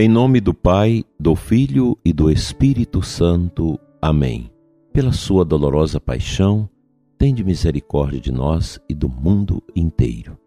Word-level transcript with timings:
Em 0.00 0.06
nome 0.08 0.40
do 0.40 0.54
Pai, 0.54 1.04
do 1.18 1.34
Filho 1.34 1.98
e 2.04 2.12
do 2.12 2.30
Espírito 2.30 3.02
Santo. 3.02 3.76
Amém. 4.00 4.48
Pela 4.92 5.10
sua 5.10 5.44
dolorosa 5.44 5.98
paixão, 5.98 6.70
tende 7.18 7.42
misericórdia 7.42 8.20
de 8.20 8.30
nós 8.30 8.78
e 8.88 8.94
do 8.94 9.08
mundo 9.08 9.60
inteiro. 9.74 10.38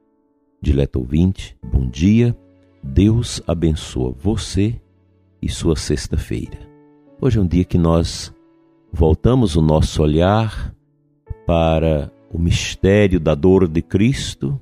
Dileto 0.62 1.00
ouvinte, 1.00 1.58
bom 1.62 1.86
dia. 1.86 2.34
Deus 2.82 3.42
abençoa 3.46 4.16
você 4.18 4.80
e 5.42 5.50
sua 5.50 5.76
sexta-feira. 5.76 6.58
Hoje 7.20 7.38
é 7.38 7.42
um 7.42 7.46
dia 7.46 7.66
que 7.66 7.78
nós 7.78 8.34
voltamos 8.90 9.58
o 9.58 9.62
nosso 9.62 10.02
olhar 10.02 10.74
para 11.46 12.10
o 12.34 12.40
mistério 12.40 13.20
da 13.20 13.36
dor 13.36 13.68
de 13.68 13.82
Cristo, 13.82 14.58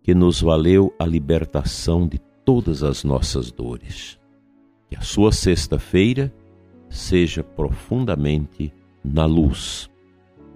que 0.00 0.14
nos 0.14 0.40
valeu 0.40 0.94
a 0.96 1.04
libertação 1.04 2.06
de 2.06 2.20
todas 2.44 2.82
as 2.82 3.04
nossas 3.04 3.50
dores. 3.50 4.18
Que 4.88 4.96
a 4.96 5.00
sua 5.00 5.32
sexta-feira 5.32 6.32
seja 6.88 7.42
profundamente 7.42 8.72
na 9.04 9.24
luz. 9.24 9.90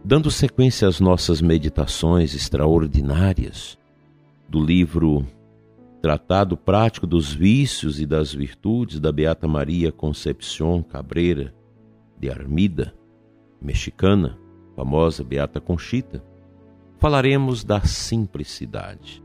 Dando 0.04 0.30
sequência 0.30 0.86
às 0.86 1.00
nossas 1.00 1.40
meditações 1.40 2.34
extraordinárias 2.34 3.78
do 4.48 4.60
livro 4.62 5.26
Tratado 6.00 6.56
Prático 6.56 7.06
dos 7.06 7.32
Vícios 7.32 7.98
e 7.98 8.06
das 8.06 8.32
Virtudes 8.32 9.00
da 9.00 9.10
Beata 9.10 9.48
Maria 9.48 9.90
Concepción 9.90 10.82
Cabreira 10.82 11.52
de 12.18 12.30
Armida, 12.30 12.94
mexicana, 13.60 14.38
famosa 14.76 15.24
Beata 15.24 15.60
Conchita, 15.60 16.22
falaremos 16.98 17.64
da 17.64 17.80
simplicidade. 17.80 19.22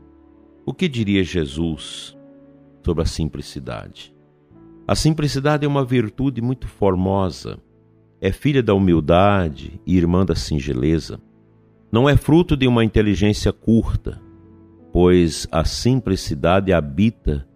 O 0.66 0.74
que 0.74 0.88
diria 0.88 1.22
Jesus 1.22 2.16
sobre 2.84 3.02
a 3.02 3.06
simplicidade. 3.06 4.14
A 4.86 4.94
simplicidade 4.94 5.64
é 5.64 5.68
uma 5.68 5.84
virtude 5.84 6.42
muito 6.42 6.66
formosa, 6.66 7.58
é 8.20 8.30
filha 8.30 8.62
da 8.62 8.74
humildade 8.74 9.80
e 9.86 9.96
irmã 9.96 10.24
da 10.24 10.34
singeleza. 10.34 11.20
Não 11.90 12.08
é 12.08 12.16
fruto 12.16 12.56
de 12.56 12.66
uma 12.66 12.84
inteligência 12.84 13.52
curta, 13.52 14.20
pois 14.92 15.46
a 15.50 15.64
simplicidade 15.64 16.72
habita 16.72 17.46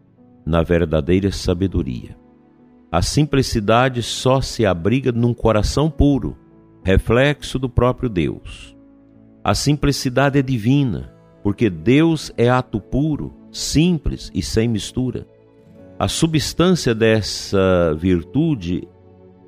na 0.44 0.62
verdadeira 0.62 1.30
sabedoria. 1.30 2.16
A 2.90 3.02
simplicidade 3.02 4.02
só 4.02 4.40
se 4.40 4.64
abriga 4.64 5.10
num 5.12 5.34
coração 5.34 5.90
puro, 5.90 6.36
reflexo 6.82 7.58
do 7.58 7.68
próprio 7.68 8.08
Deus. 8.08 8.76
A 9.42 9.54
simplicidade 9.54 10.38
é 10.38 10.42
divina, 10.42 11.12
porque 11.42 11.68
Deus 11.68 12.32
é 12.36 12.48
ato 12.48 12.80
puro, 12.80 13.34
simples 13.56 14.30
e 14.34 14.42
sem 14.42 14.68
mistura. 14.68 15.26
A 15.98 16.08
substância 16.08 16.94
dessa 16.94 17.94
virtude 17.94 18.86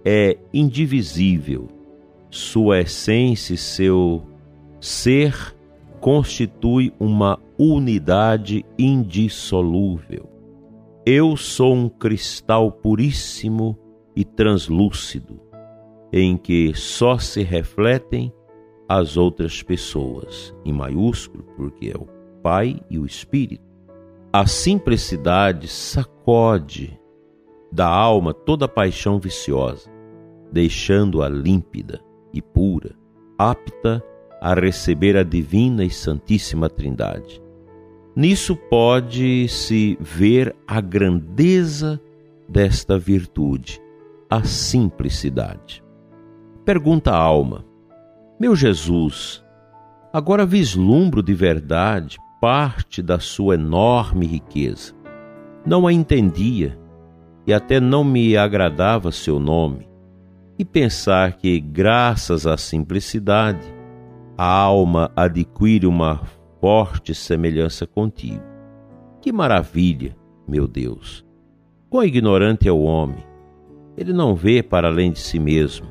é 0.04 0.38
indivisível. 0.52 1.68
Sua 2.30 2.80
essência 2.80 3.54
e 3.54 3.58
seu 3.58 4.22
ser 4.80 5.54
constitui 6.00 6.92
uma 6.98 7.38
unidade 7.58 8.64
indissolúvel. 8.78 10.28
Eu 11.04 11.36
sou 11.36 11.74
um 11.74 11.88
cristal 11.88 12.70
puríssimo 12.70 13.78
e 14.16 14.24
translúcido, 14.24 15.40
em 16.12 16.36
que 16.36 16.72
só 16.74 17.18
se 17.18 17.42
refletem 17.42 18.32
as 18.88 19.18
outras 19.18 19.62
pessoas, 19.62 20.54
em 20.64 20.72
maiúsculo, 20.72 21.44
porque 21.56 21.90
é 21.94 21.96
o 21.96 22.06
Pai 22.42 22.80
e 22.88 22.98
o 22.98 23.04
Espírito. 23.04 23.67
A 24.30 24.46
simplicidade 24.46 25.68
sacode 25.68 27.00
da 27.72 27.88
alma 27.88 28.34
toda 28.34 28.68
paixão 28.68 29.18
viciosa, 29.18 29.90
deixando-a 30.52 31.30
límpida 31.30 31.98
e 32.30 32.42
pura, 32.42 32.94
apta 33.38 34.04
a 34.38 34.52
receber 34.52 35.16
a 35.16 35.22
divina 35.22 35.82
e 35.82 35.88
santíssima 35.88 36.68
Trindade. 36.68 37.42
Nisso 38.14 38.54
pode-se 38.54 39.96
ver 39.98 40.54
a 40.66 40.78
grandeza 40.78 41.98
desta 42.46 42.98
virtude, 42.98 43.80
a 44.28 44.42
simplicidade. 44.42 45.82
Pergunta 46.66 47.12
a 47.12 47.18
alma: 47.18 47.64
Meu 48.38 48.54
Jesus, 48.54 49.42
agora 50.12 50.44
vislumbro 50.44 51.22
de 51.22 51.32
verdade 51.32 52.18
parte 52.40 53.02
da 53.02 53.18
sua 53.18 53.54
enorme 53.54 54.26
riqueza. 54.26 54.94
Não 55.66 55.86
a 55.86 55.92
entendia 55.92 56.78
e 57.46 57.52
até 57.52 57.80
não 57.80 58.04
me 58.04 58.36
agradava 58.36 59.10
seu 59.10 59.38
nome. 59.38 59.88
E 60.58 60.64
pensar 60.64 61.34
que, 61.34 61.60
graças 61.60 62.46
à 62.46 62.56
simplicidade, 62.56 63.72
a 64.36 64.46
alma 64.46 65.10
adquire 65.16 65.86
uma 65.86 66.20
forte 66.60 67.14
semelhança 67.14 67.86
contigo. 67.86 68.42
Que 69.20 69.32
maravilha, 69.32 70.16
meu 70.46 70.66
Deus! 70.66 71.24
Quão 71.88 72.04
ignorante 72.04 72.68
é 72.68 72.72
o 72.72 72.82
homem! 72.82 73.24
Ele 73.96 74.12
não 74.12 74.34
vê 74.34 74.62
para 74.62 74.88
além 74.88 75.10
de 75.10 75.18
si 75.18 75.38
mesmo. 75.38 75.86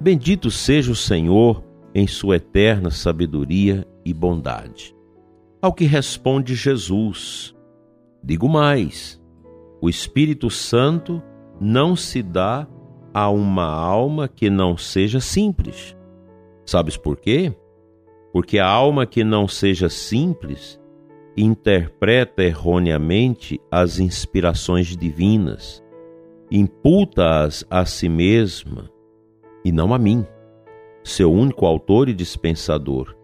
Bendito 0.00 0.50
seja 0.50 0.92
o 0.92 0.96
Senhor 0.96 1.64
em 1.94 2.06
sua 2.06 2.36
eterna 2.36 2.90
sabedoria 2.90 3.86
e 4.04 4.12
bondade. 4.12 4.93
Ao 5.64 5.72
que 5.72 5.86
responde 5.86 6.54
Jesus: 6.54 7.54
Digo 8.22 8.50
mais, 8.50 9.18
o 9.80 9.88
Espírito 9.88 10.50
Santo 10.50 11.22
não 11.58 11.96
se 11.96 12.22
dá 12.22 12.68
a 13.14 13.30
uma 13.30 13.64
alma 13.64 14.28
que 14.28 14.50
não 14.50 14.76
seja 14.76 15.20
simples. 15.20 15.96
Sabes 16.66 16.98
por 16.98 17.16
quê? 17.16 17.50
Porque 18.30 18.58
a 18.58 18.66
alma 18.66 19.06
que 19.06 19.24
não 19.24 19.48
seja 19.48 19.88
simples 19.88 20.78
interpreta 21.34 22.42
erroneamente 22.42 23.58
as 23.70 23.98
inspirações 23.98 24.94
divinas, 24.94 25.82
imputa-as 26.50 27.64
a 27.70 27.86
si 27.86 28.10
mesma 28.10 28.90
e 29.64 29.72
não 29.72 29.94
a 29.94 29.98
mim, 29.98 30.26
seu 31.02 31.32
único 31.32 31.64
autor 31.64 32.10
e 32.10 32.12
dispensador, 32.12 33.16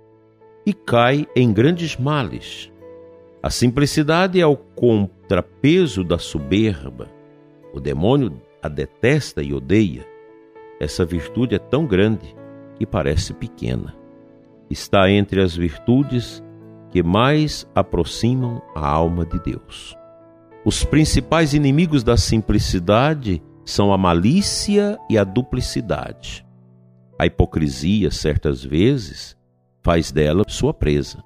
e 0.65 0.72
cai 0.72 1.26
em 1.34 1.53
grandes 1.53 1.97
males. 1.97 2.71
A 3.43 3.48
simplicidade 3.50 4.41
é 4.41 4.47
o 4.47 4.56
contrapeso 4.56 6.04
da 6.04 6.19
soberba. 6.19 7.09
O 7.72 7.81
demônio 7.81 8.41
a 8.62 8.69
detesta 8.69 9.43
e 9.43 9.54
odeia. 9.54 10.06
Essa 10.78 11.04
virtude 11.04 11.54
é 11.54 11.59
tão 11.59 11.87
grande 11.87 12.34
que 12.76 12.87
parece 12.87 13.32
pequena. 13.32 13.94
Está 14.69 15.10
entre 15.10 15.43
as 15.43 15.56
virtudes 15.56 16.43
que 16.91 17.03
mais 17.03 17.66
aproximam 17.75 18.60
a 18.75 18.87
alma 18.87 19.25
de 19.25 19.38
Deus. 19.41 19.97
Os 20.65 20.84
principais 20.84 21.54
inimigos 21.54 22.03
da 22.03 22.16
simplicidade 22.16 23.42
são 23.65 23.92
a 23.92 23.98
malícia 23.98 24.98
e 25.09 25.16
a 25.16 25.25
duplicidade. 25.25 26.44
A 27.19 27.27
hipocrisia, 27.27 28.10
certas 28.10 28.65
vezes, 28.65 29.37
faz 29.83 30.11
dela 30.13 30.45
sua 30.49 30.73
presa. 30.75 31.23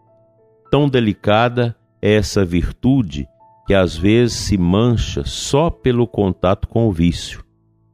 Tão 0.71 0.89
delicada 0.89 1.77
é 2.01 2.15
essa 2.15 2.45
virtude 2.45 3.29
que 3.67 3.75
às 3.75 3.97
vezes 3.97 4.37
se 4.37 4.59
mancha 4.59 5.25
só 5.25 5.71
pelo 5.71 6.07
contato 6.07 6.69
com 6.69 6.87
o 6.87 6.93
vício, 6.93 7.45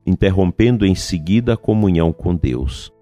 interrompendo 0.05 0.85
em 0.85 0.95
seguida 0.95 1.55
a 1.55 1.57
comunhão 1.57 2.13
com 2.13 2.35
Deus. 2.35 2.93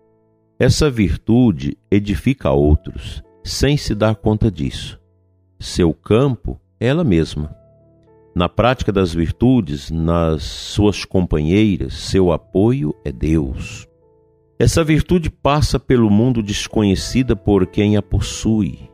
Essa 0.59 0.91
virtude 0.91 1.79
edifica 1.91 2.51
outros, 2.51 3.23
sem 3.45 3.77
se 3.77 3.95
dar 3.95 4.17
conta 4.17 4.51
disso. 4.51 5.01
Seu 5.59 5.95
campo 5.95 6.61
é 6.79 6.89
ela 6.89 7.05
mesma. 7.05 7.57
Na 8.35 8.49
prática 8.49 8.93
das 8.93 9.15
virtudes, 9.15 9.91
nas 9.91 10.43
suas 10.43 11.05
companheiras, 11.05 11.95
seu 11.95 12.31
apoio 12.31 12.95
é 13.05 13.11
Deus. 13.11 13.89
Essa 14.61 14.83
virtude 14.83 15.31
passa 15.31 15.79
pelo 15.79 16.11
mundo 16.11 16.43
desconhecida 16.43 17.37
por 17.37 17.65
quem 17.65 17.97
a 17.97 18.03
possui, 18.03 18.91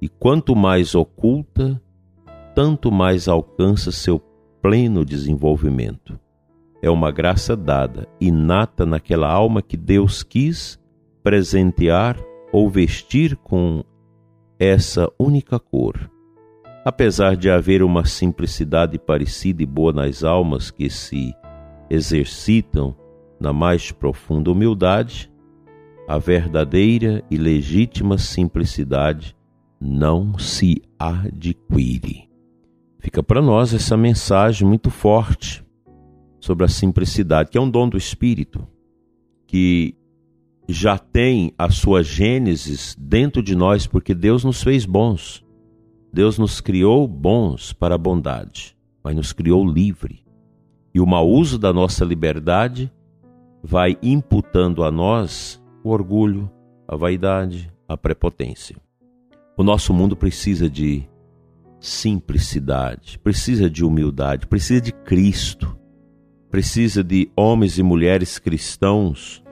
e 0.00 0.08
quanto 0.08 0.56
mais 0.56 0.94
oculta, 0.94 1.78
tanto 2.54 2.90
mais 2.90 3.28
alcança 3.28 3.92
seu 3.92 4.18
pleno 4.62 5.04
desenvolvimento. 5.04 6.18
É 6.80 6.88
uma 6.88 7.10
graça 7.10 7.54
dada, 7.54 8.08
inata 8.18 8.86
naquela 8.86 9.30
alma 9.30 9.60
que 9.60 9.76
Deus 9.76 10.22
quis 10.22 10.80
presentear 11.22 12.18
ou 12.50 12.70
vestir 12.70 13.36
com 13.36 13.84
essa 14.58 15.06
única 15.18 15.58
cor. 15.58 16.10
Apesar 16.82 17.36
de 17.36 17.50
haver 17.50 17.82
uma 17.82 18.06
simplicidade 18.06 18.98
parecida 18.98 19.62
e 19.62 19.66
boa 19.66 19.92
nas 19.92 20.24
almas 20.24 20.70
que 20.70 20.88
se 20.88 21.34
exercitam 21.90 22.96
na 23.44 23.52
mais 23.52 23.92
profunda 23.92 24.50
humildade, 24.50 25.30
a 26.08 26.16
verdadeira 26.16 27.22
e 27.30 27.36
legítima 27.36 28.16
simplicidade 28.16 29.36
não 29.78 30.38
se 30.38 30.80
adquire. 30.98 32.30
Fica 32.98 33.22
para 33.22 33.42
nós 33.42 33.74
essa 33.74 33.98
mensagem 33.98 34.66
muito 34.66 34.88
forte 34.90 35.62
sobre 36.40 36.64
a 36.64 36.68
simplicidade, 36.68 37.50
que 37.50 37.58
é 37.58 37.60
um 37.60 37.68
dom 37.68 37.86
do 37.86 37.98
Espírito, 37.98 38.66
que 39.46 39.94
já 40.66 40.96
tem 40.96 41.52
a 41.58 41.68
sua 41.68 42.02
gênesis 42.02 42.96
dentro 42.98 43.42
de 43.42 43.54
nós, 43.54 43.86
porque 43.86 44.14
Deus 44.14 44.42
nos 44.42 44.62
fez 44.62 44.86
bons. 44.86 45.44
Deus 46.10 46.38
nos 46.38 46.62
criou 46.62 47.06
bons 47.06 47.74
para 47.74 47.96
a 47.96 47.98
bondade, 47.98 48.74
mas 49.02 49.14
nos 49.14 49.34
criou 49.34 49.70
livre. 49.70 50.24
E 50.94 51.00
o 51.00 51.06
mau 51.06 51.28
uso 51.28 51.58
da 51.58 51.74
nossa 51.74 52.06
liberdade 52.06 52.90
vai 53.66 53.96
imputando 54.02 54.84
a 54.84 54.90
nós 54.90 55.58
o 55.82 55.88
orgulho, 55.88 56.50
a 56.86 56.96
vaidade, 56.96 57.72
a 57.88 57.96
prepotência. 57.96 58.76
O 59.56 59.62
nosso 59.62 59.94
mundo 59.94 60.14
precisa 60.14 60.68
de 60.68 61.08
simplicidade, 61.80 63.18
precisa 63.20 63.70
de 63.70 63.82
humildade, 63.82 64.46
precisa 64.46 64.82
de 64.82 64.92
Cristo, 64.92 65.74
precisa 66.50 67.02
de 67.02 67.30
homens 67.34 67.78
e 67.78 67.82
mulheres 67.82 68.38
cristãos 68.38 69.42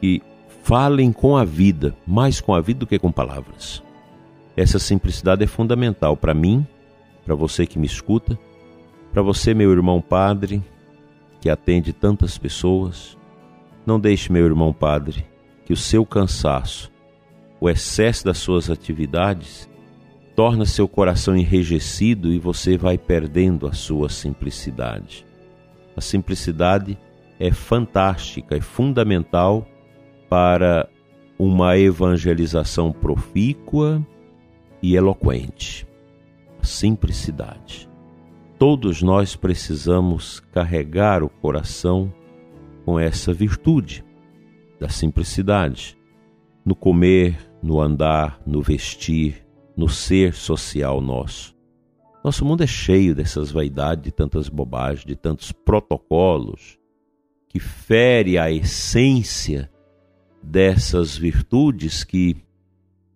que 0.00 0.22
falem 0.62 1.12
com 1.12 1.36
a 1.36 1.44
vida, 1.44 1.96
mais 2.06 2.40
com 2.40 2.54
a 2.54 2.60
vida 2.60 2.80
do 2.80 2.86
que 2.86 3.00
com 3.00 3.10
palavras. 3.10 3.82
Essa 4.56 4.78
simplicidade 4.78 5.42
é 5.42 5.48
fundamental 5.48 6.16
para 6.16 6.34
mim, 6.34 6.64
para 7.24 7.34
você 7.34 7.66
que 7.66 7.80
me 7.80 7.86
escuta, 7.86 8.38
para 9.12 9.22
você, 9.22 9.52
meu 9.54 9.72
irmão 9.72 10.00
padre, 10.00 10.62
que 11.40 11.50
atende 11.50 11.92
tantas 11.92 12.38
pessoas. 12.38 13.18
Não 13.90 13.98
deixe, 13.98 14.30
meu 14.30 14.46
irmão 14.46 14.72
padre, 14.72 15.26
que 15.64 15.72
o 15.72 15.76
seu 15.76 16.06
cansaço, 16.06 16.92
o 17.60 17.68
excesso 17.68 18.24
das 18.24 18.38
suas 18.38 18.70
atividades, 18.70 19.68
torna 20.36 20.64
seu 20.64 20.86
coração 20.86 21.36
enrijecido 21.36 22.32
e 22.32 22.38
você 22.38 22.78
vai 22.78 22.96
perdendo 22.96 23.66
a 23.66 23.72
sua 23.72 24.08
simplicidade. 24.08 25.26
A 25.96 26.00
simplicidade 26.00 26.96
é 27.40 27.50
fantástica, 27.50 28.56
é 28.56 28.60
fundamental 28.60 29.66
para 30.28 30.88
uma 31.36 31.76
evangelização 31.76 32.92
profícua 32.92 34.06
e 34.80 34.94
eloquente. 34.94 35.84
A 36.62 36.64
simplicidade. 36.64 37.90
Todos 38.56 39.02
nós 39.02 39.34
precisamos 39.34 40.38
carregar 40.52 41.24
o 41.24 41.28
coração 41.28 42.12
com 42.90 42.98
essa 42.98 43.32
virtude 43.32 44.04
da 44.80 44.88
simplicidade, 44.88 45.96
no 46.66 46.74
comer, 46.74 47.38
no 47.62 47.80
andar, 47.80 48.42
no 48.44 48.60
vestir, 48.60 49.46
no 49.76 49.88
ser 49.88 50.34
social 50.34 51.00
nosso. 51.00 51.54
Nosso 52.24 52.44
mundo 52.44 52.64
é 52.64 52.66
cheio 52.66 53.14
dessas 53.14 53.52
vaidades, 53.52 54.02
de 54.02 54.10
tantas 54.10 54.48
bobagens, 54.48 55.04
de 55.04 55.14
tantos 55.14 55.52
protocolos 55.52 56.80
que 57.48 57.60
fere 57.60 58.36
a 58.36 58.50
essência 58.50 59.70
dessas 60.42 61.16
virtudes 61.16 62.02
que, 62.02 62.38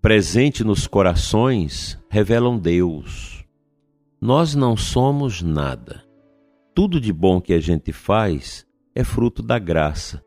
presente 0.00 0.62
nos 0.62 0.86
corações, 0.86 1.98
revelam 2.08 2.60
Deus. 2.60 3.44
Nós 4.20 4.54
não 4.54 4.76
somos 4.76 5.42
nada. 5.42 6.04
Tudo 6.72 7.00
de 7.00 7.12
bom 7.12 7.40
que 7.40 7.52
a 7.52 7.60
gente 7.60 7.90
faz 7.90 8.64
é 8.94 9.02
fruto 9.02 9.42
da 9.42 9.58
graça, 9.58 10.24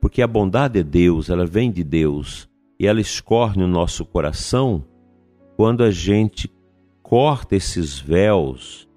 porque 0.00 0.22
a 0.22 0.26
bondade 0.26 0.78
é 0.78 0.82
Deus, 0.82 1.28
ela 1.28 1.44
vem 1.44 1.70
de 1.70 1.84
Deus 1.84 2.48
e 2.78 2.86
ela 2.86 3.00
escorre 3.00 3.58
no 3.60 3.68
nosso 3.68 4.04
coração 4.06 4.84
quando 5.56 5.84
a 5.84 5.90
gente 5.90 6.50
corta 7.02 7.54
esses 7.54 7.98
véus 7.98 8.88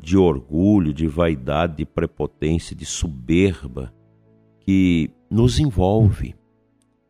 de 0.00 0.16
orgulho, 0.16 0.92
de 0.92 1.06
vaidade, 1.06 1.76
de 1.76 1.86
prepotência, 1.86 2.74
de 2.74 2.84
soberba 2.84 3.94
que 4.58 5.10
nos 5.30 5.60
envolve. 5.60 6.34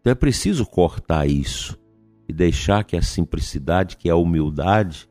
Então 0.00 0.10
é 0.10 0.14
preciso 0.14 0.66
cortar 0.66 1.26
isso 1.26 1.80
e 2.28 2.32
deixar 2.32 2.84
que 2.84 2.96
a 2.96 3.02
simplicidade, 3.02 3.96
que 3.96 4.10
a 4.10 4.16
humildade, 4.16 5.08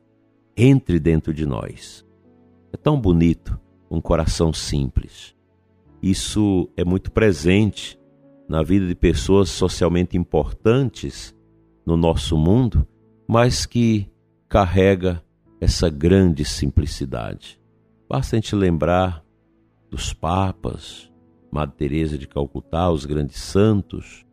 entre 0.56 1.00
dentro 1.00 1.34
de 1.34 1.44
nós. 1.44 2.06
É 2.72 2.76
tão 2.76 3.00
bonito 3.00 3.58
um 3.90 4.00
coração 4.00 4.52
simples. 4.52 5.34
Isso 6.02 6.68
é 6.76 6.84
muito 6.84 7.12
presente 7.12 7.96
na 8.48 8.62
vida 8.62 8.88
de 8.88 8.94
pessoas 8.94 9.48
socialmente 9.48 10.16
importantes 10.16 11.32
no 11.86 11.96
nosso 11.96 12.36
mundo, 12.36 12.86
mas 13.28 13.64
que 13.64 14.10
carrega 14.48 15.22
essa 15.60 15.88
grande 15.88 16.44
simplicidade. 16.44 17.60
Basta 18.08 18.34
a 18.34 18.40
gente 18.40 18.56
lembrar 18.56 19.24
dos 19.88 20.12
papas, 20.12 21.08
Madre 21.52 21.76
Teresa 21.76 22.18
de 22.18 22.26
Calcutá, 22.26 22.90
os 22.90 23.04
grandes 23.04 23.40
santos, 23.40 24.26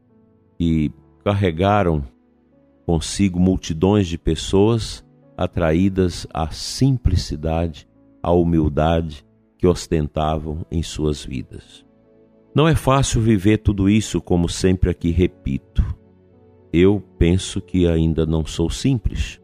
e 0.60 0.92
carregaram 1.24 2.04
consigo 2.84 3.40
multidões 3.40 4.08
de 4.08 4.18
pessoas 4.18 5.06
atraídas 5.38 6.26
à 6.34 6.50
simplicidade, 6.50 7.88
à 8.24 8.32
humildade 8.32 9.24
que 9.60 9.68
ostentavam 9.68 10.66
em 10.72 10.82
suas 10.82 11.24
vidas. 11.24 11.86
Não 12.56 12.68
é 12.68 12.74
fácil 12.74 13.22
viver 13.22 13.60
tudo 13.60 13.88
isso, 13.88 14.20
como 14.20 14.50
sempre 14.50 14.90
aqui 14.90 15.12
repito. 15.12 15.86
Eu 16.74 17.00
penso 17.20 17.62
que 17.62 17.86
ainda 17.86 18.26
não 18.26 18.44
sou 18.44 18.72
simples, 18.72 19.40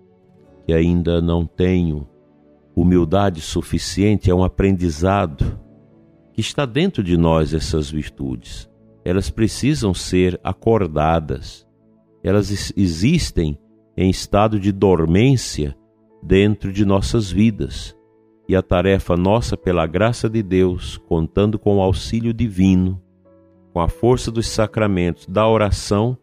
que 0.65 0.73
ainda 0.73 1.21
não 1.21 1.45
tenho 1.45 2.09
humildade 2.75 3.39
suficiente, 3.39 4.31
é 4.31 4.33
um 4.33 4.43
aprendizado 4.43 5.59
que 6.33 6.41
está 6.41 6.65
dentro 6.65 7.03
de 7.03 7.15
nós 7.15 7.53
essas 7.53 7.91
virtudes 7.91 8.67
elas 9.05 9.29
precisam 9.29 9.93
ser 9.93 10.39
acordadas. 10.43 11.65
Elas 12.23 12.73
existem 12.75 13.55
em 13.95 14.09
estado 14.09 14.59
de 14.59 14.71
dormência 14.71 15.77
dentro 16.23 16.73
de 16.73 16.83
nossas 16.83 17.29
vidas. 17.29 17.95
E 18.47 18.55
a 18.55 18.61
tarefa 18.61 19.17
nossa, 19.17 19.57
pela 19.57 19.87
graça 19.87 20.29
de 20.29 20.43
Deus, 20.43 20.97
contando 20.97 21.57
com 21.57 21.77
o 21.77 21.81
auxílio 21.81 22.33
divino, 22.33 23.01
com 23.73 23.79
a 23.81 23.87
força 23.87 24.31
dos 24.31 24.47
sacramentos, 24.47 25.25
da 25.25 25.47
oração, 25.47 26.17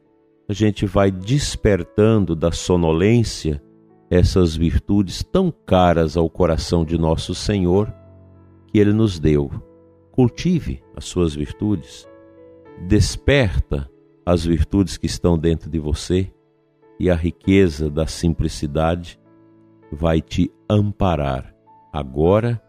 a 0.48 0.52
gente 0.52 0.86
vai 0.86 1.10
despertando 1.10 2.36
da 2.36 2.52
sonolência 2.52 3.62
essas 4.08 4.54
virtudes 4.54 5.22
tão 5.22 5.50
caras 5.50 6.16
ao 6.16 6.28
coração 6.30 6.84
de 6.84 6.96
nosso 6.96 7.34
Senhor 7.34 7.92
que 8.68 8.78
Ele 8.78 8.92
nos 8.92 9.18
deu. 9.18 9.50
Cultive 10.12 10.82
as 10.94 11.06
suas 11.06 11.34
virtudes, 11.34 12.06
desperta 12.86 13.90
as 14.24 14.44
virtudes 14.44 14.96
que 14.96 15.06
estão 15.06 15.36
dentro 15.38 15.68
de 15.68 15.78
você 15.78 16.32
e 17.00 17.10
a 17.10 17.14
riqueza 17.14 17.90
da 17.90 18.06
simplicidade 18.06 19.18
vai 19.90 20.20
te 20.20 20.52
amparar 20.68 21.51
agora 21.92 22.60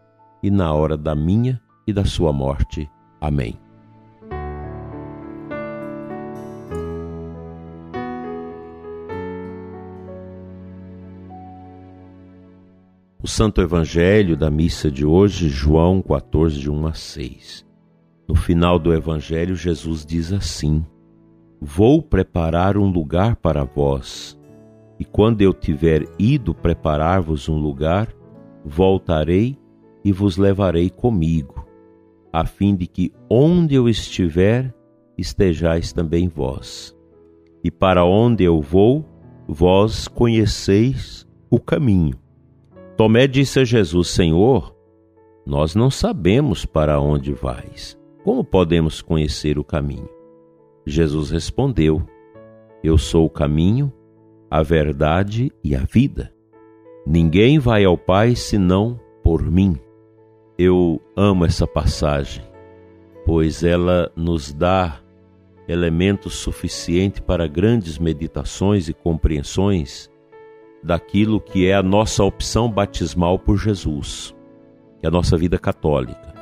e 0.42 0.50
na 0.50 0.72
hora 0.72 0.96
da 0.96 1.14
minha 1.14 1.60
e 1.86 1.92
da 1.92 2.04
sua 2.04 2.32
morte. 2.32 2.90
Amém. 3.20 3.58
O 13.22 13.26
Santo 13.26 13.62
Evangelho 13.62 14.36
da 14.36 14.50
missa 14.50 14.90
de 14.90 15.06
hoje, 15.06 15.48
João 15.48 16.02
14, 16.02 16.60
de 16.60 16.70
1 16.70 16.86
a 16.86 16.92
6. 16.92 17.66
No 18.28 18.34
final 18.34 18.78
do 18.78 18.92
Evangelho, 18.92 19.56
Jesus 19.56 20.04
diz 20.04 20.30
assim: 20.30 20.84
Vou 21.58 22.02
preparar 22.02 22.76
um 22.76 22.90
lugar 22.90 23.36
para 23.36 23.64
vós, 23.64 24.38
e 25.00 25.06
quando 25.06 25.40
eu 25.40 25.54
tiver 25.54 26.06
ido 26.18 26.54
preparar-vos 26.54 27.48
um 27.48 27.56
lugar, 27.56 28.08
voltarei 28.64 29.58
e 30.04 30.12
vos 30.12 30.36
levarei 30.36 30.90
comigo, 30.90 31.66
a 32.32 32.44
fim 32.44 32.74
de 32.74 32.86
que 32.86 33.12
onde 33.28 33.74
eu 33.74 33.88
estiver, 33.88 34.74
estejais 35.16 35.92
também 35.92 36.28
vós. 36.28 36.96
E 37.62 37.70
para 37.70 38.04
onde 38.04 38.44
eu 38.44 38.60
vou, 38.60 39.04
vós 39.46 40.08
conheceis 40.08 41.26
o 41.50 41.60
caminho. 41.60 42.14
Tomé 42.96 43.26
disse 43.26 43.60
a 43.60 43.64
Jesus: 43.64 44.08
Senhor, 44.08 44.74
nós 45.46 45.74
não 45.74 45.90
sabemos 45.90 46.64
para 46.66 47.00
onde 47.00 47.32
vais 47.32 47.98
como 48.24 48.42
podemos 48.42 49.02
conhecer 49.02 49.58
o 49.58 49.62
caminho? 49.62 50.08
Jesus 50.86 51.30
respondeu: 51.30 52.02
Eu 52.82 52.96
sou 52.96 53.26
o 53.26 53.30
caminho, 53.30 53.92
a 54.50 54.62
verdade 54.62 55.52
e 55.62 55.76
a 55.76 55.80
vida. 55.80 56.33
Ninguém 57.06 57.58
vai 57.58 57.84
ao 57.84 57.96
Pai 57.98 58.34
senão 58.34 58.98
por 59.22 59.42
mim. 59.42 59.78
Eu 60.58 61.00
amo 61.16 61.44
essa 61.44 61.66
passagem, 61.66 62.44
pois 63.26 63.62
ela 63.62 64.10
nos 64.14 64.52
dá 64.52 65.00
elemento 65.66 66.30
suficiente 66.30 67.20
para 67.20 67.46
grandes 67.46 67.98
meditações 67.98 68.88
e 68.88 68.94
compreensões 68.94 70.10
daquilo 70.82 71.40
que 71.40 71.66
é 71.66 71.74
a 71.74 71.82
nossa 71.82 72.22
opção 72.22 72.70
batismal 72.70 73.38
por 73.38 73.56
Jesus, 73.56 74.34
que 75.00 75.06
é 75.06 75.08
a 75.08 75.12
nossa 75.12 75.36
vida 75.36 75.58
católica 75.58 76.34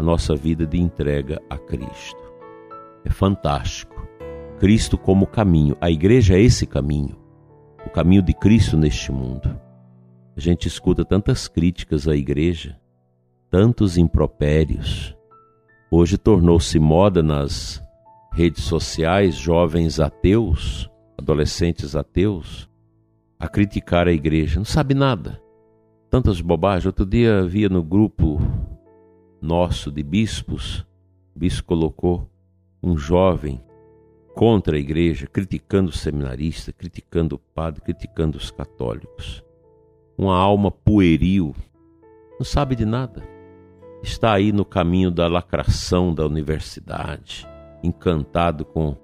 a 0.00 0.02
nossa 0.02 0.34
vida 0.34 0.66
de 0.66 0.80
entrega 0.80 1.42
a 1.50 1.58
Cristo. 1.58 2.32
É 3.04 3.10
fantástico. 3.10 4.08
Cristo 4.58 4.96
como 4.96 5.26
caminho. 5.26 5.76
A 5.78 5.90
igreja 5.90 6.36
é 6.36 6.40
esse 6.40 6.66
caminho, 6.66 7.16
o 7.86 7.90
caminho 7.90 8.22
de 8.22 8.32
Cristo 8.32 8.78
neste 8.78 9.12
mundo. 9.12 9.60
A 10.36 10.40
gente 10.40 10.68
escuta 10.68 11.04
tantas 11.04 11.48
críticas 11.48 12.06
à 12.06 12.14
igreja, 12.14 12.78
tantos 13.50 13.98
impropérios. 13.98 15.16
Hoje 15.90 16.16
tornou-se 16.16 16.78
moda 16.78 17.22
nas 17.22 17.82
redes 18.32 18.64
sociais 18.64 19.34
jovens 19.34 19.98
ateus, 19.98 20.88
adolescentes 21.18 21.96
ateus, 21.96 22.70
a 23.38 23.48
criticar 23.48 24.06
a 24.06 24.12
igreja. 24.12 24.60
Não 24.60 24.64
sabe 24.64 24.94
nada. 24.94 25.40
Tantas 26.08 26.40
bobagens. 26.40 26.86
Outro 26.86 27.04
dia 27.04 27.40
havia 27.40 27.68
no 27.68 27.82
grupo 27.82 28.38
nosso 29.40 29.90
de 29.90 30.02
bispos, 30.02 30.86
o 31.34 31.38
bispo 31.38 31.68
colocou 31.68 32.30
um 32.82 32.96
jovem 32.96 33.60
contra 34.34 34.76
a 34.76 34.80
igreja, 34.80 35.26
criticando 35.26 35.90
o 35.90 35.92
seminarista, 35.92 36.72
criticando 36.72 37.36
o 37.36 37.38
padre, 37.38 37.80
criticando 37.80 38.38
os 38.38 38.50
católicos. 38.50 39.42
Uma 40.20 40.36
alma 40.36 40.70
pueril, 40.70 41.56
não 42.38 42.44
sabe 42.44 42.76
de 42.76 42.84
nada. 42.84 43.26
Está 44.02 44.34
aí 44.34 44.52
no 44.52 44.66
caminho 44.66 45.10
da 45.10 45.26
lacração 45.26 46.12
da 46.12 46.26
universidade, 46.26 47.48
encantado 47.82 48.66
com, 48.66 48.94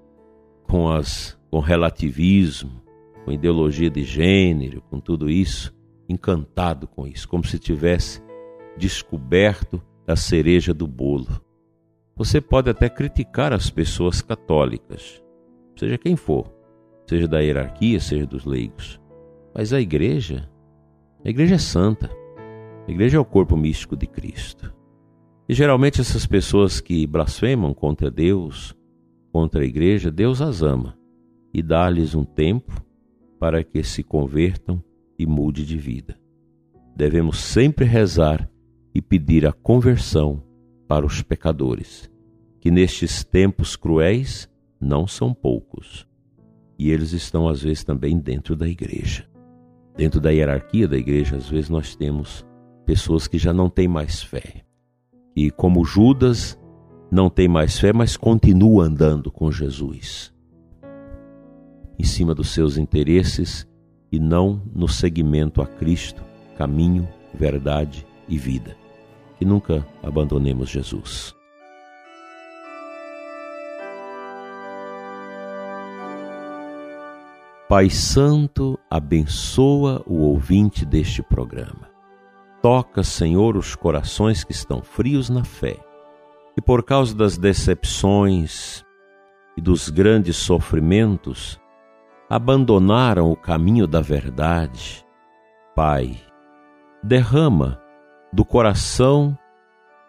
com, 0.64 0.90
as, 0.90 1.34
com 1.50 1.58
relativismo, 1.58 2.82
com 3.24 3.32
ideologia 3.32 3.88
de 3.88 4.04
gênero, 4.04 4.82
com 4.90 5.00
tudo 5.00 5.30
isso, 5.30 5.74
encantado 6.06 6.86
com 6.86 7.06
isso, 7.06 7.26
como 7.26 7.46
se 7.46 7.58
tivesse 7.58 8.22
descoberto 8.76 9.80
a 10.06 10.16
cereja 10.16 10.74
do 10.74 10.86
bolo. 10.86 11.40
Você 12.14 12.42
pode 12.42 12.68
até 12.68 12.90
criticar 12.90 13.54
as 13.54 13.70
pessoas 13.70 14.20
católicas, 14.20 15.22
seja 15.78 15.96
quem 15.96 16.14
for, 16.14 16.52
seja 17.08 17.26
da 17.26 17.40
hierarquia, 17.40 18.00
seja 18.00 18.26
dos 18.26 18.44
leigos. 18.44 19.00
Mas 19.54 19.72
a 19.72 19.80
igreja, 19.80 20.46
a 21.24 21.28
igreja 21.28 21.56
é 21.56 21.58
santa. 21.58 22.10
A 22.86 22.90
igreja 22.90 23.16
é 23.16 23.20
o 23.20 23.24
corpo 23.24 23.56
místico 23.56 23.96
de 23.96 24.06
Cristo. 24.06 24.72
E 25.48 25.54
geralmente 25.54 26.00
essas 26.00 26.26
pessoas 26.26 26.80
que 26.80 27.06
blasfemam 27.06 27.72
contra 27.72 28.10
Deus, 28.10 28.76
contra 29.32 29.62
a 29.62 29.66
igreja, 29.66 30.10
Deus 30.10 30.40
as 30.40 30.62
ama 30.62 30.96
e 31.52 31.62
dá-lhes 31.62 32.14
um 32.14 32.24
tempo 32.24 32.84
para 33.38 33.64
que 33.64 33.82
se 33.82 34.02
convertam 34.02 34.82
e 35.18 35.26
mude 35.26 35.64
de 35.64 35.78
vida. 35.78 36.16
Devemos 36.94 37.38
sempre 37.38 37.84
rezar 37.84 38.50
e 38.94 39.00
pedir 39.00 39.46
a 39.46 39.52
conversão 39.52 40.42
para 40.88 41.04
os 41.04 41.22
pecadores, 41.22 42.10
que 42.60 42.70
nestes 42.70 43.24
tempos 43.24 43.76
cruéis 43.76 44.50
não 44.80 45.06
são 45.06 45.32
poucos. 45.32 46.06
E 46.78 46.90
eles 46.90 47.12
estão, 47.12 47.48
às 47.48 47.62
vezes, 47.62 47.84
também 47.84 48.18
dentro 48.18 48.54
da 48.54 48.68
igreja. 48.68 49.26
Dentro 49.96 50.20
da 50.20 50.30
hierarquia 50.30 50.86
da 50.86 50.96
igreja, 50.96 51.36
às 51.36 51.48
vezes, 51.48 51.70
nós 51.70 51.96
temos 51.96 52.44
pessoas 52.84 53.26
que 53.26 53.38
já 53.38 53.52
não 53.52 53.70
têm 53.70 53.88
mais 53.88 54.22
fé. 54.22 54.64
E, 55.34 55.50
como 55.50 55.84
Judas, 55.84 56.58
não 57.10 57.30
tem 57.30 57.48
mais 57.48 57.78
fé, 57.78 57.92
mas 57.92 58.16
continua 58.16 58.84
andando 58.84 59.30
com 59.30 59.50
Jesus. 59.50 60.32
Em 61.98 62.04
cima 62.04 62.34
dos 62.34 62.50
seus 62.50 62.76
interesses 62.76 63.66
e 64.12 64.18
não 64.18 64.62
no 64.74 64.86
seguimento 64.86 65.62
a 65.62 65.66
Cristo, 65.66 66.22
caminho, 66.56 67.08
verdade 67.34 68.06
e 68.28 68.36
vida 68.36 68.76
que 69.38 69.44
nunca 69.44 69.86
abandonemos 70.02 70.68
Jesus. 70.68 71.34
Pai 77.68 77.90
Santo, 77.90 78.78
abençoa 78.88 80.00
o 80.06 80.18
ouvinte 80.18 80.86
deste 80.86 81.20
programa. 81.20 81.90
Toca, 82.62 83.02
Senhor, 83.02 83.56
os 83.56 83.74
corações 83.74 84.44
que 84.44 84.52
estão 84.52 84.82
frios 84.82 85.28
na 85.28 85.42
fé 85.42 85.76
e, 86.56 86.60
por 86.60 86.84
causa 86.84 87.12
das 87.12 87.36
decepções 87.36 88.84
e 89.56 89.60
dos 89.60 89.88
grandes 89.88 90.36
sofrimentos, 90.36 91.60
abandonaram 92.30 93.32
o 93.32 93.36
caminho 93.36 93.88
da 93.88 94.00
verdade. 94.00 95.04
Pai, 95.74 96.16
derrama 97.02 97.82
do 98.32 98.44
coração 98.44 99.36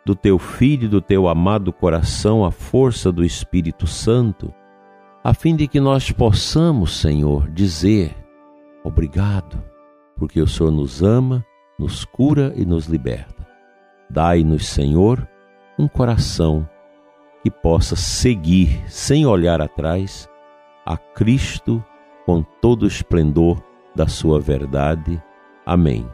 do 0.05 0.13
teu 0.13 0.37
filho, 0.37 0.87
do 0.87 1.01
teu 1.01 1.27
amado 1.27 1.73
coração, 1.73 2.45
a 2.45 2.51
força 2.51 3.11
do 3.11 3.25
Espírito 3.25 3.87
Santo, 3.87 4.53
a 5.23 5.33
fim 5.33 5.55
de 5.55 5.67
que 5.67 5.79
nós 5.79 6.11
possamos, 6.11 6.99
Senhor, 6.99 7.49
dizer 7.49 8.15
obrigado, 8.83 9.61
porque 10.15 10.41
o 10.41 10.47
Senhor 10.47 10.71
nos 10.71 11.03
ama, 11.03 11.45
nos 11.77 12.05
cura 12.05 12.53
e 12.55 12.65
nos 12.65 12.85
liberta. 12.85 13.45
Dai-nos, 14.09 14.67
Senhor, 14.67 15.27
um 15.77 15.87
coração 15.87 16.67
que 17.43 17.51
possa 17.51 17.95
seguir, 17.95 18.83
sem 18.87 19.25
olhar 19.25 19.61
atrás, 19.61 20.29
a 20.85 20.97
Cristo 20.97 21.83
com 22.25 22.41
todo 22.41 22.83
o 22.83 22.87
esplendor 22.87 23.61
da 23.95 24.07
Sua 24.07 24.39
verdade. 24.39 25.21
Amém. 25.65 26.07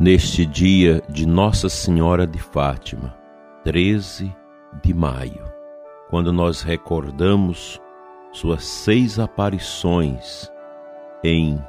Neste 0.00 0.46
dia 0.46 1.02
de 1.08 1.26
Nossa 1.26 1.68
Senhora 1.68 2.24
de 2.24 2.38
Fátima, 2.38 3.16
13 3.64 4.32
de 4.80 4.94
maio, 4.94 5.44
quando 6.08 6.32
nós 6.32 6.62
recordamos 6.62 7.80
suas 8.32 8.64
seis 8.64 9.18
aparições 9.18 10.48
em 11.24 11.60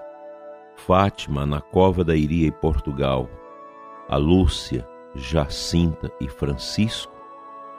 Fátima, 0.76 1.44
na 1.44 1.60
Cova 1.60 2.04
da 2.04 2.16
Iria 2.16 2.48
em 2.48 2.52
Portugal, 2.52 3.28
a 4.08 4.16
Lúcia, 4.18 4.88
Jacinta 5.16 6.12
e 6.22 6.30
Francisco, 6.30 7.12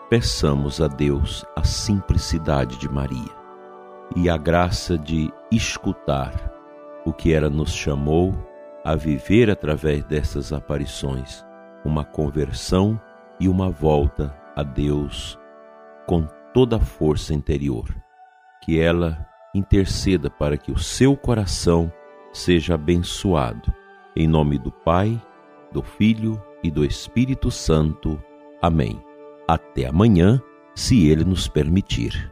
peçamos 0.09 0.81
a 0.81 0.89
Deus 0.89 1.45
a 1.55 1.63
simplicidade 1.63 2.77
de 2.77 2.89
Maria 2.89 3.41
e 4.17 4.29
a 4.29 4.37
graça 4.37 4.99
de 4.99 5.33
escutar 5.53 6.35
o 7.07 7.13
que 7.13 7.33
ela 7.33 7.49
nos 7.49 7.73
chamou 7.73 8.35
a 8.85 8.95
viver 8.95 9.51
através 9.51 10.05
dessas 10.05 10.53
aparições 10.53 11.45
uma 11.85 12.05
conversão 12.05 13.01
e 13.39 13.49
uma 13.49 13.71
volta 13.71 14.35
a 14.55 14.63
Deus 14.63 15.39
com 16.07 16.27
toda 16.53 16.77
a 16.77 16.81
força 16.81 17.33
interior. 17.33 17.95
Que 18.63 18.81
ela 18.81 19.27
interceda 19.55 20.29
para 20.31 20.57
que 20.57 20.71
o 20.71 20.79
seu 20.79 21.17
coração 21.17 21.93
seja 22.33 22.75
abençoado. 22.75 23.73
Em 24.15 24.27
nome 24.27 24.59
do 24.59 24.71
Pai, 24.71 25.21
do 25.73 25.83
Filho 25.83 26.41
e 26.63 26.71
do 26.71 26.85
Espírito 26.85 27.51
Santo. 27.51 28.23
Amém. 28.61 29.03
Até 29.49 29.87
amanhã, 29.87 30.41
se 30.75 31.09
Ele 31.09 31.25
nos 31.25 31.49
permitir. 31.49 32.31